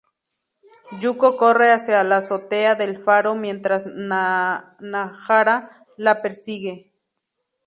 [1.01, 6.91] Yuko corre hacia la azotea del faro mientras Nanahara la persigue.